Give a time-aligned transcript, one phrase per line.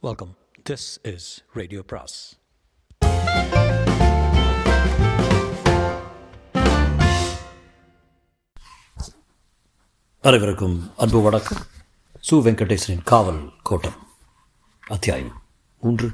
[0.00, 0.36] Welcome
[0.70, 2.38] this is radio பிராஸ்
[10.20, 11.58] அனைவருக்கும் அன்பு வணக்கம்.
[12.30, 14.06] சு வெங்கடேசனின் காவல் கோட்டம்
[14.86, 15.42] அத்தியாயம்
[15.80, 16.10] மூன்று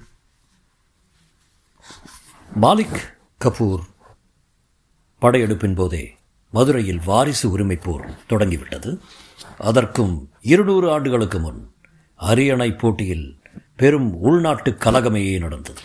[2.61, 2.99] மாலிக்
[3.45, 3.81] கபூர்
[5.21, 6.17] படையெடுப்பின் போதே
[6.51, 9.01] மதுரையில் வாரிசு உரிமை போர் தொடங்கிவிட்டது.
[9.59, 11.75] அதற்கும் இருநூறு ஆண்டுகளுக்கு முன்
[12.15, 13.43] அரியணை போட்டியில்
[13.77, 15.81] பெரும் உள்நாட்டு கலகமே நடந்தது.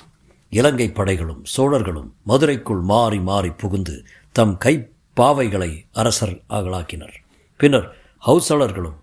[0.50, 7.14] இலங்கை படைகளும் சோழர்களும் மதுரைக்குள் மாறி மாறி புகுந்து தம் கைப்பாவைகளை அரசர் ஆகலாக்கினர்.
[7.58, 7.96] பின்னர்
[8.28, 8.96] ஹவுசலர்களும்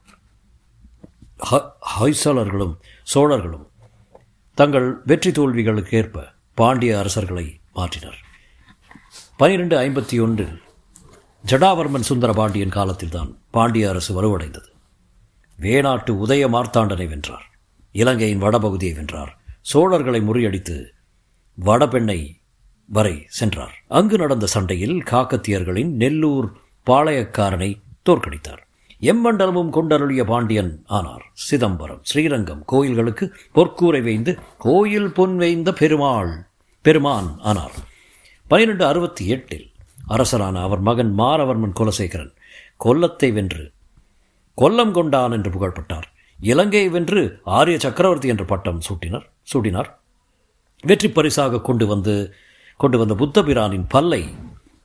[1.38, 1.76] ஹ-
[3.14, 3.66] சோழர்களும்
[4.54, 8.24] தங்கள் வெற்றி தோல்விகளுக்கு ஏற்ப பாண்டிய அரசர்களை மாற்றினர்.
[9.36, 10.62] பனிரெண்டு ஐம்பத்தி ஒன்றில்
[11.46, 14.68] ஜடாவர்மன் சுந்தர பாண்டியன் காலத்தில்தான் பாண்டிய அரசு வலுவடைந்தது.
[15.60, 17.55] வேணாட்டு உதய மார்த்தாண்டனை வென்றார்.
[18.02, 19.32] இலங்கையின் வடபகுதியை வென்றார்.
[19.72, 20.76] சோழர்களை முறியடித்து
[21.58, 22.20] வடபெண்ணை
[22.88, 23.76] வரை சென்றார்.
[23.98, 26.48] அங்கு நடந்த சண்டையில் காக்கத்தியர்களின் நெல்லூர்
[26.86, 27.70] பாளையக்காரனை
[28.08, 28.62] தோற்கடித்தார்.
[29.10, 31.24] எம்மண்டலமும் கொண்டருளிய பாண்டியன் ஆனார்.
[31.46, 36.32] சிதம்பரம் ஸ்ரீரங்கம் கோயில்களுக்கு பொற்கூரை வைந்து கோயில் பொன் வைந்த பெருமாள்
[36.84, 37.76] பெருமான் ஆனார்.
[38.50, 39.66] பனிரெண்டு அறுபத்தி எட்டில்
[40.08, 42.32] அரசரான அவர் மகன் மாரவர்மன் குலசேகரன்
[42.84, 43.64] கொல்லத்தை வென்று
[44.58, 46.08] கொல்லம் கொண்டான் என்று புகழ்பட்டார்
[46.40, 49.90] இலங்கையை வென்று ஆரிய சக்கரவர்த்தி என்ற பட்டம் சூட்டினர் சூட்டினார்.
[50.82, 52.34] வெற்றி பரிசாக கொண்டு வந்து
[52.76, 54.34] கொண்டு வந்த புத்தபிரானின் பல்லை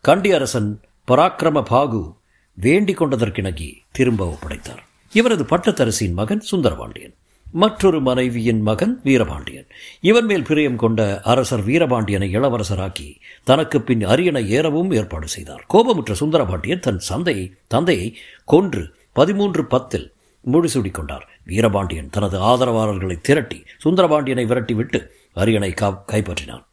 [0.01, 2.13] கண்டி அரசன் பராக்கிரம பாகு
[2.53, 4.79] வேண்டிக் கொண்டதற்கிணங்கி திரும்ப ஒப்படைத்தார்.
[5.13, 7.13] இவரது பட்டத்தரசியின் மகன் சுந்தரபாண்டியன்.
[7.51, 9.67] மற்றொரு மனைவியின் மகன் வீரபாண்டியன்.
[10.01, 15.65] இவன் மேல் பிரியம் கொண்ட அரசர் வீரபாண்டியனை இளவரசராக்கி தனக்கு பின் அரியணை ஏறவும் ஏற்பாடு செய்தார்.
[15.73, 20.13] கோபமுற்ற சுந்தரபாண்டியன் தன் சந்தையை தந்தையை கொன்று பதிமூன்று பத்தில்
[20.51, 21.30] முடிசூடிக் கொண்டார்.
[21.45, 26.63] வீரபாண்டியன் தனது ஆதரவாளர்களை திரட்டி சுந்தரபாண்டியனை விரட்டிவிட்டு அரியணை கா கைப்பற்றினான்.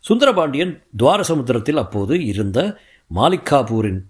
[0.00, 2.78] சுந்தரபாண்டியன் துவாரசமுத்திரத்தில் அப்போது இருந்த
[3.14, 4.00] மாலிக்காபூரின்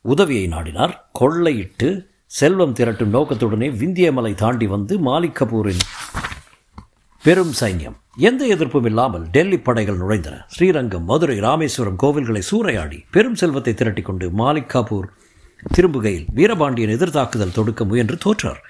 [0.00, 0.92] உதவியை நாடினார்.
[1.20, 5.82] கொள்ளையிட்டு செல்வம் திரட்டும் நோக்கத்துடனே விந்தியமலை தாண்டி வந்து மாலிக்கபூரின்
[7.22, 7.96] பெரும் சைன்யம்.
[8.16, 10.44] எந்த எதிர்ப்பும் இல்லாமல் டெல்லி படைகள் நுழைந்தன.
[10.46, 15.08] ஸ்ரீரங்கம் மதுரை ராமேஸ்வரம் கோவில்களை சூறையாடி பெரும் செல்வத்தை திரட்டிக் கொண்டு மாலிக் காபூர்
[15.76, 18.62] திரும்புகையில் வீரபாண்டியன் எதிர்த்தாக்குதல் தொடுக்க முயன்று தோற்றார்.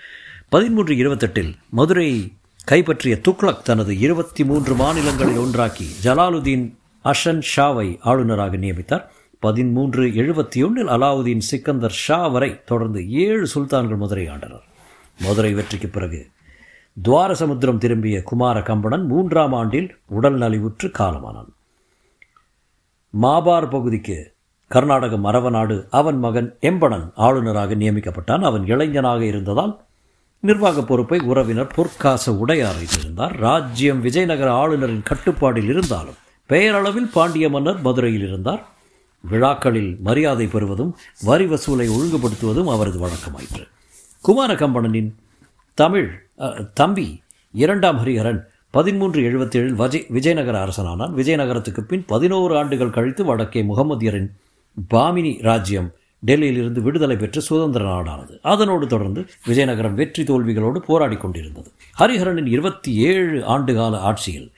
[0.48, 2.32] பதிமூன்று இருபத்தெட்டில் மதுரையை
[2.64, 6.74] கைப்பற்றிய துக்ளக் தனது இருபத்தி மூன்று மாநிலங்களில் ஒன்றாக்கி ஜலாலுதீன்
[7.04, 9.04] அஷன் ஷாவை ஆளுநராக நியமித்தார்.
[9.38, 14.62] பதிமூன்று எழுபத்தி ஒன்றில் அலாவுதீன் சிக்கந்தர் ஷா வரை தொடர்ந்து ஏழு சுல்தான்கள் மதுரை ஆண்டனர்.
[15.20, 16.26] மதுரை வெற்றிக்கு பிறகு
[17.08, 21.52] துவாரசமுத்திரம் திரும்பிய குமார கம்பணன் மூன்றாம் ஆண்டில் உடல் நலிவுற்று காலமானான்.
[23.22, 24.32] மாபார் பகுதிக்கு
[24.68, 28.40] கர்நாடகம் அரவநாடு அவன் மகன் எம்பணன் ஆளுநராக நியமிக்கப்பட்டான்.
[28.40, 29.83] அவன் இளைஞனாக இருந்ததால்
[30.48, 36.18] நிர்வாக பொறுப்பை உறவினர் பொற்காச உடையார் இருந்தார் ராஜ்யம் விஜயநகர ஆளுநரின் கட்டுப்பாடில் இருந்தாலும்
[36.50, 38.62] பெயரளவில் பாண்டிய மன்னர் மதுரையில் இருந்தார்.
[39.24, 40.90] விழாக்களில் மரியாதை பெறுவதும்
[41.28, 43.64] வரி வசூலை ஒழுங்குபடுத்துவதும் அவரது வழக்கமாயிற்று.
[44.26, 45.10] குமார கம்பணனின்
[45.78, 46.10] தமிழ்
[46.80, 47.06] தம்பி
[47.54, 48.40] இரண்டாம் ஹரிஹரன்
[48.74, 51.12] பதிமூன்று எழுபத்தேழில் வஜய் விஜயநகர அரசனானான்.
[51.20, 54.28] விஜயநகரத்துக்கு பின் பதினோரு ஆண்டுகள் கழித்து வடக்கே முகமதியரின்
[54.94, 55.90] பாமினி ராஜ்யம்
[56.26, 58.38] டெல்லியிலிருந்து விடுதலை பெற்று சுதந்திர நாடானது.
[58.42, 61.70] அதனோடு தொடர்ந்து விஜயநகரம் வெற்றி தோல்விகளோடு போராடி கொண்டிருந்தது.
[61.98, 64.52] ஹரிஹரனின் இருபத்தி ஏழு ஆண்டுகால ஆட்சியில்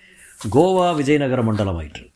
[0.50, 2.12] கோவா விஜயநகர மண்டலமாயிற்று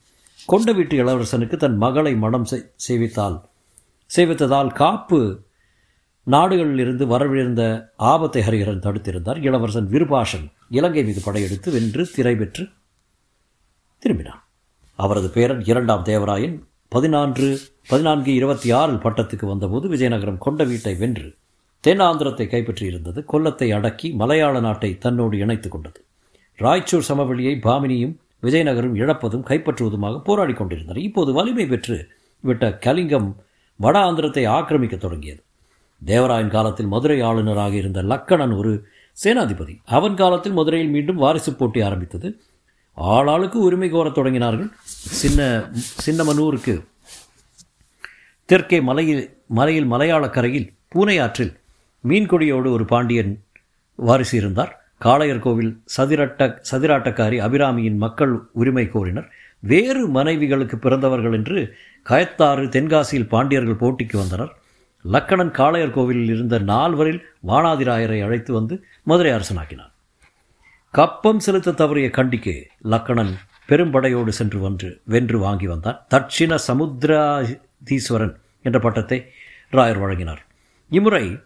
[0.46, 3.40] கொண்ட வீட்டு இளவரசனுக்கு தன் மகளை மனம் செய்- செய்வித்தால்
[4.16, 5.42] செய்வித்ததால் காப்பு
[6.30, 9.42] நாடுகளிலிருந்து வரவிருந்த ஆபத்தை ஹரிஹரன் தடுத்திருந்தார்.
[9.42, 12.68] இளவரசன் விருபாஷன் இலங்கை மீது படையெடுத்து வென்று திரை பெற்று
[14.02, 14.42] திரும்பினான்.
[14.94, 17.58] அவரது பேரன் இரண்டாம் தேவராயன் பதினான்கு
[17.88, 21.28] பதினான்கு இருபத்தி ஆறில் பட்டத்துக்கு வந்தபோது விஜயநகரம் கொண்ட வீட்டை வென்று
[21.84, 23.20] தென்னாந்திரத்தை கைப்பற்றியிருந்தது.
[23.32, 26.04] கொல்லத்தை அடக்கி மலையாள நாட்டை தன்னோடு இணைத்து கொண்டது.
[26.58, 31.02] ராய்ச்சூர் சமவெளியை பாமினியும் விஜயநகரும் இழப்பதும் கைப்பற்றுவதுமாக போராடி கொண்டிருந்தனர்.
[31.02, 32.08] இப்போது வலிமை பெற்று
[32.40, 33.36] விட்ட கலிங்கம்
[33.76, 35.42] வட ஆந்திரத்தை ஆக்கிரமிக்க தொடங்கியது.
[36.06, 38.72] தேவராயன் காலத்தில் மதுரை ஆளுநராக இருந்த லக்கணன் ஒரு
[39.24, 39.76] சேனாதிபதி.
[39.84, 42.40] அவன் காலத்தில் மதுரையில் மீண்டும் வாரிசு போட்டி ஆரம்பித்தது.
[43.08, 44.70] ஆளாளுக்கு உரிமை கோரத் தொடங்கினார்கள்.
[45.20, 45.70] சின்ன
[46.06, 46.84] சின்னமனூருக்கு
[48.44, 51.58] தெற்கே மலையில் மலையில் மலையாள கரையில் பூனை ஆற்றில்
[52.08, 53.42] மீன்கொடியோடு ஒரு பாண்டியன்
[53.96, 54.72] வாரிசு இருந்தார்.
[55.04, 59.28] காளையர் கோவில் சதிரட்ட சதிராட்டக்காரி அபிராமியின் மக்கள் உரிமை கோரினர்.
[59.58, 61.74] வேறு மனைவிகளுக்கு பிறந்தவர்கள் என்று
[62.08, 64.52] கயத்தாறு தென்காசியில் பாண்டியர்கள் போட்டிக்கு வந்தனர்.
[65.12, 69.92] லக்கணன் காளையர் கோவிலில் இருந்த நால்வரில் வானாதிராயரை அழைத்து வந்து மதுரை அரசனாக்கினார்
[70.92, 73.32] கப்பம் செலுத்த தவறிய கண்டிக்கு லக்கணன்
[73.68, 76.06] பெரும்படையோடு சென்று வென்று வென்று வாங்கி வந்தான்.
[76.10, 79.26] தட்சிண சமுத்திராதீஸ்வரன் என்ற பட்டத்தை
[79.72, 80.46] ராயர் வழங்கினார்.
[80.88, 81.38] இம்முறை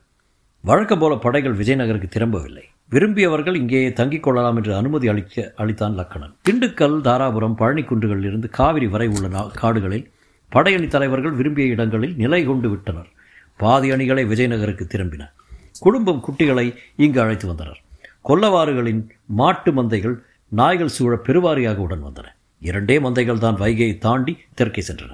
[0.61, 2.64] வழக்கம் போல படைகள் விஜயநகருக்கு திரும்பவில்லை.
[2.91, 6.35] விரும்பியவர்கள் இங்கேயே தங்கிக் கொள்ளலாம் என்று அனுமதி அளிக்க அளித்தான் லக்கணன்.
[6.49, 10.11] திண்டுக்கல் தாராபுரம் பழனிக்குன்றுகளில் இருந்து காவிரி வரை உள்ள காடுகளில்
[10.49, 13.08] படையணி தலைவர்கள் விரும்பிய இடங்களில் நிலை கொண்டு விட்டனர்.
[13.56, 15.31] பாதி அணிகளை விஜயநகருக்கு திரும்பின.
[15.79, 17.81] குடும்பம் குட்டிகளை இங்கு அழைத்து வந்தனர்.
[18.29, 19.03] கொல்லவாறுகளின்
[19.41, 20.17] மாட்டு மந்தைகள்
[20.53, 22.26] நாய்கள் சூழ பெருவாரியாக உடன் வந்தன.
[22.62, 25.12] இரண்டே மந்தைகள் தான் வைகையை தாண்டி தெற்கே சென்றன.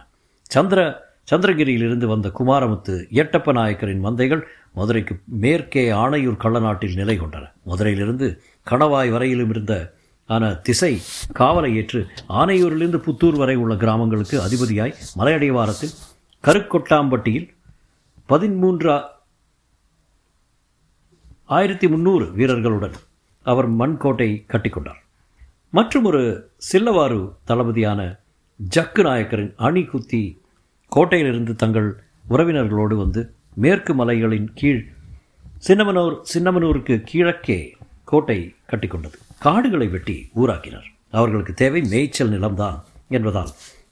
[0.50, 0.80] சந்திர
[1.30, 4.42] சந்திரகிரியிலிருந்து வந்த குமாரமுத்து எட்டப்ப நாயக்கரின் மந்தைகள்
[4.74, 7.44] மதுரைக்கு மேற்கே ஆணையூர் கள்ளநாட்டில் நிலை கொண்டன.
[7.64, 8.28] மதுரையிலிருந்து
[8.66, 9.74] கணவாய் வரையிலும் இருந்த
[10.26, 10.92] ஆன திசை
[11.38, 12.00] காவலை ஏற்று
[12.40, 15.96] ஆனையூரிலிருந்து புத்தூர் வரை உள்ள கிராமங்களுக்கு அதிபதியாய் மலையடிவாரத்தில்
[16.44, 17.48] கருக்கொட்டாம்பட்டியில்
[18.28, 18.96] பதிமூன்றா
[21.50, 22.92] ஆயிரத்தி முந்நூறு வீரர்களுடன்
[23.42, 25.00] அவர் மண்கோட்டை கட்டிக்கொண்டார்.
[25.70, 28.18] மற்றும் ஒரு சில்லவாறு தளபதியான
[28.76, 30.40] ஜக்கு நாயக்கரின் அணி குத்தி
[30.96, 34.86] கோட்டையிலிருந்து தங்கள் உறவினர்களோடு வந்து மேற்கு மலைகளின் கீழ்
[35.68, 39.18] சின்னமனூர் சின்னமனூருக்கு கிழக்கே கோட்டை கட்டிக்கொண்டது.
[39.38, 40.88] காடுகளை வெட்டி ஊராக்கினர்.
[41.10, 43.48] அவர்களுக்கு தேவை மேய்ச்சல் நிலம்தான் என்பதால்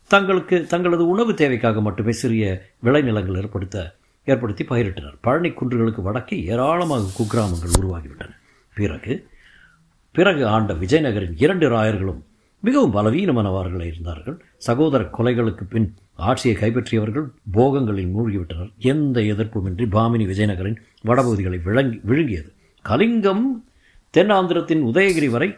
[0.06, 3.96] தங்களுக்கு தங்களது உணவு தேவைக்காக மட்டுமே சிறிய விளைநிலங்கள் ஏற்படுத்த
[4.28, 5.19] ஏற்படுத்தி பயிரிட்டனர்.
[5.20, 8.32] பழனி குன்றுகளுக்கு வடக்கே ஏராளமாக குக்கிராமங்கள் உருவாகிவிட்டன.
[8.75, 9.14] பிறகு
[10.16, 12.20] பிறகு ஆண்ட விஜயநகரின் இரண்டு ராயர்களும்
[12.60, 14.36] மிகவும் பலவீனமானவர்கள் இருந்தார்கள்.
[14.69, 15.88] சகோதர கொலைகளுக்கு பின்
[16.28, 17.26] ஆட்சியை கைப்பற்றியவர்கள்
[17.56, 18.70] போகங்களில் மூழ்கிவிட்டனர்.
[18.92, 20.78] எந்த எதிர்ப்புமின்றி பாமினி விஜயநகரின்
[21.08, 22.50] வடபகுதிகளை விளங்கி விழுங்கியது.
[22.84, 23.44] கலிங்கம்
[24.16, 25.50] தென்னாந்திரத்தின் உதயகிரி வரை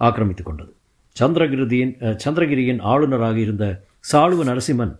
[0.00, 0.72] ஆக்கிரமித்துக் கொண்டது.
[1.16, 1.92] சந்திரகிருதியின்
[2.24, 3.64] சந்திரகிரியின் ஆளுநராக இருந்த
[4.12, 4.94] சாளுவ நரசிம்மன்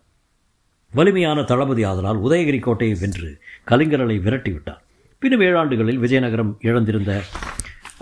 [0.93, 3.29] வலிமையான தளபதி ஆதலால் உதயகிரி கோட்டையை வென்று
[3.71, 4.83] கலிங்கரலை விரட்டிவிட்டார்.
[5.23, 7.13] பின்னும் ஏழாண்டுகளில் விஜயநகரம் இழந்திருந்த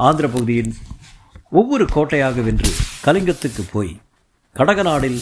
[0.07, 0.73] ஆந்திர பகுதியின்
[1.61, 2.71] ஒவ்வொரு கோட்டையாக வென்று
[3.07, 3.93] கலிங்கத்துக்கு போய்
[4.57, 5.19] கடகநாடில்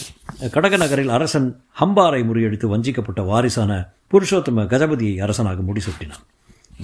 [0.55, 1.47] கடகநகரில் அரசன்
[1.79, 3.71] ஹம்பாரை முறியடித்து வஞ்சிக்கப்பட்ட வாரிசான
[4.11, 6.23] புருஷோத்தம கஜபதியை அரசனாக முடிசூட்டினான்.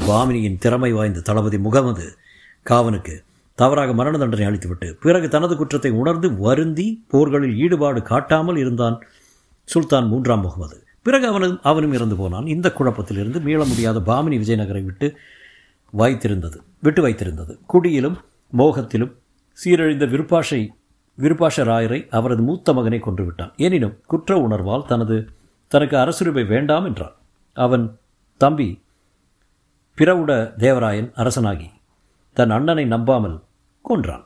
[0.07, 2.05] பாமினியின் திறமை வாய்ந்த தளபதி முகமது
[2.65, 3.15] காவனுக்கு
[3.59, 8.97] தவறாக மரண தண்டனை அளித்துவிட்டு பிறகு தனது குற்றத்தை உணர்ந்து வருந்தி போர்களில் ஈடுபாடு காட்டாமல் இருந்தான்
[9.73, 10.77] சுல்தான் மூன்றாம் முகமது.
[11.05, 12.47] பிறகு அவனும் அவனும் இறந்து போனான்.
[12.55, 15.07] இந்த குழப்பத்திலிருந்து மீள முடியாத பாமினி விஜயநகரை விட்டு
[15.93, 17.53] வைத்திருந்தது விட்டு வைத்திருந்தது.
[17.73, 18.17] குடியிலும்
[18.57, 19.13] மோகத்திலும்
[19.57, 20.61] சீரழிந்த விருப்பாஷை
[21.17, 25.15] விருப்பாஷ ராயரை அவரது மூத்த மகனை கொன்றுவிட்டான் எனினும் குற்ற உணர்வால் தனது
[25.71, 27.15] தனக்கு அரசுரிமை வேண்டாம் என்றான்.
[27.57, 27.85] அவன்
[28.41, 28.69] தம்பி
[29.97, 30.31] பிறவுட
[30.63, 31.69] தேவராயன் அரசனாகி
[32.37, 33.37] தன் அண்ணனை நம்பாமல்
[33.85, 34.25] கொன்றான்.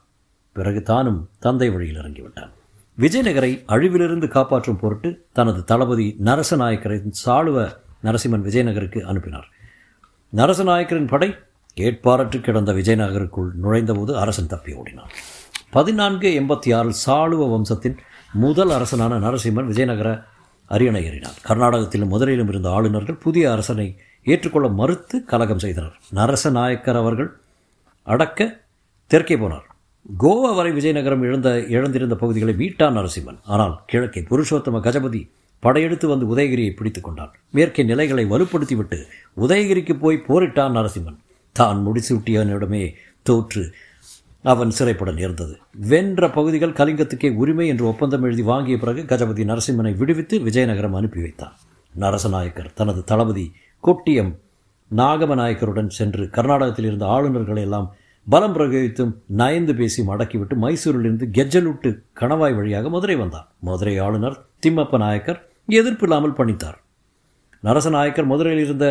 [0.56, 2.52] பிறகு தானும் தந்தை வழியில் இறங்கிவிட்டான்.
[3.00, 9.48] விஜயநகரை அழிவிலிருந்து காப்பாற்றும் பொருட்டு தனது தளபதி நரசநாயக்கரின் சாளுவ நரசிம்மன் விஜயநகருக்கு அனுப்பினார்.
[10.36, 11.36] நரசநாயக்கரின் படை
[11.78, 15.10] கேட்பாரற்று கிடந்த விஜயநகருக்குள் நுழைந்தபோது அரசன் தப்பி ஓடினான்.
[15.72, 17.98] பதினான்கு எண்பத்தி ஆறில் சாளுவ வம்சத்தின்
[18.34, 20.24] முதல் அரசனான நரசிம்மன் விஜயநகர
[20.68, 21.38] அரியணை ஏறினார்.
[21.48, 26.00] கர்நாடகத்திலும் மதுரையிலும் இருந்த ஆளுநர்கள் புதிய அரசனை ஏற்றுக்கொள்ள மறுத்து கலகம் செய்தனர்.
[26.16, 27.38] நரசநாயக்கர் அவர்கள்
[28.04, 28.62] அடக்க
[29.08, 29.72] தெற்கே போனார்.
[30.06, 33.38] கோவா வரை விஜயநகரம் இழந்த இழந்திருந்த பகுதிகளை மீட்டான் நரசிம்மன்.
[33.44, 35.22] ஆனால் கிழக்கே புருஷோத்தம கஜபதி
[35.64, 37.32] படையெடுத்து வந்து உதயகிரியை பிடித்துக் கொண்டான்.
[37.50, 38.98] மேற்கே நிலைகளை வலுப்படுத்திவிட்டு
[39.38, 41.18] உதயகிரிக்கு போய் போரிட்டான் நரசிம்மன்.
[41.52, 42.84] தான் முடிசூட்டியவனிடமே
[43.24, 43.64] தோற்று
[44.44, 45.56] அவன் சிறைப்பட நேர்ந்தது.
[45.92, 51.56] வென்ற பகுதிகள் கலிங்கத்துக்கே உரிமை என்று ஒப்பந்தம் எழுதி வாங்கிய பிறகு கஜபதி நரசிம்மனை விடுவித்து விஜயநகரம் அனுப்பி வைத்தான்.
[51.94, 53.46] நரசநாயக்கர் தனது தளபதி
[53.84, 54.34] கொட்டியம்
[54.92, 57.88] நாகமநாயக்கருடன் சென்று கர்நாடகத்தில் இருந்த ஆளுநர்களை எல்லாம்
[58.28, 63.48] பலம் பிரயோகித்தும் நயந்து பேசி மடக்கிவிட்டு மைசூரிலிருந்து கெஜ்ஜலுட்டு கணவாய் வழியாக மதுரை வந்தார்.
[63.60, 66.78] மதுரை ஆளுநர் திம்மப்ப நாயக்கர் எதிர்ப்பில்லாமல் பணித்தார்.
[67.64, 68.88] நரசநாயக்கர் மதுரையில் இருந்த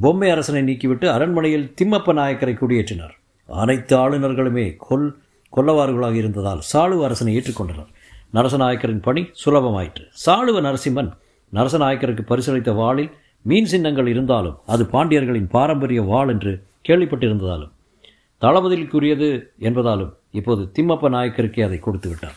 [0.00, 3.14] பொம்மை அரசனை நீக்கிவிட்டு அரண்மனையில் திம்மப்ப நாயக்கரை குடியேற்றினார்.
[3.48, 5.16] அனைத்து ஆளுநர்களுமே கொல்
[5.52, 7.90] கொல்லவாறுகளாக இருந்ததால் சாளுவ அரசனை ஏற்றுக்கொண்டனர்.
[8.34, 10.04] நரசநாயக்கரின் பணி சுலபமாயிற்று.
[10.10, 11.10] சாளுவ நரசிம்மன்
[11.52, 13.10] நரசநாயக்கருக்கு பரிசளித்த வாளில்
[13.42, 17.72] மீன் சின்னங்கள் இருந்தாலும் அது பாண்டியர்களின் பாரம்பரிய வாள் என்று கேள்விப்பட்டிருந்ததாலும்
[18.40, 22.34] தளபதிக்குரியது என்பதாலும் இப்போது திம்மப்ப நாயக்கருக்கே அதை கொடுத்து விட்டார்.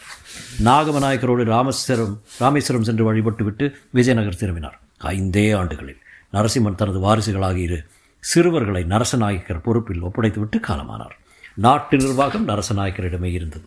[0.63, 4.79] நாகம நாயக்கரோடு ராமேஸ்வரம் ராமேஸ்வரம் சென்று வழிபட்டுவிட்டு விஜயநகர் திரும்பினார்.
[5.01, 5.97] ஐந்தே ஆண்டுகளில்
[6.33, 7.83] நரசிம்மன் தனது வாரிசுகளாக இரு
[8.19, 11.15] சிறுவர்களை நரசநாயக்கர் பொறுப்பில் ஒப்படைத்துவிட்டு காலமானார்.
[11.53, 13.65] நாட்டு நிர்வாகம் நரசநாயக்கரிடமே இருந்தது.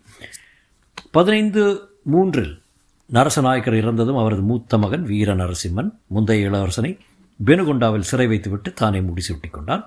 [1.10, 2.62] பதினைந்து மூன்றில்
[3.12, 6.98] நரசநாயக்கர் இறந்ததும் அவரது மூத்த மகன் வீர நரசிம்மன் முந்தைய இளவரசனை
[7.44, 9.86] பெனுகொண்டாவில் சிறை வைத்துவிட்டு தானே முடிசூட்டி கொண்டான்.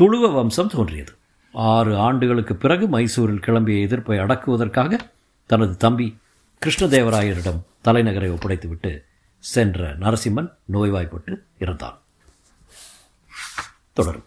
[0.00, 1.12] துளுவ வம்சம் தோன்றியது.
[1.52, 4.98] ஆறு ஆண்டுகளுக்கு பிறகு மைசூரில் கிளம்பிய எதிர்ப்பை அடக்குவதற்காக
[5.46, 6.18] தனது தம்பி
[6.66, 9.04] கிருஷ்ணதேவராயரிடம் தலைநகரை ஒப்படைத்துவிட்டு
[9.38, 11.98] சென்ற நரசிம்மன் நோய்வாய்ப்பட்டு இறந்தான்
[13.92, 14.24] தொடரும்.